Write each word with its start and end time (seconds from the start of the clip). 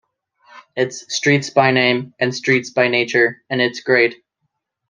It's 0.75 1.13
Streets 1.15 1.51
by 1.51 1.69
name, 1.69 2.15
and 2.19 2.33
streets 2.33 2.71
by 2.71 2.87
nature, 2.87 3.43
and 3.51 3.61
it's 3.61 3.81
great. 3.81 4.15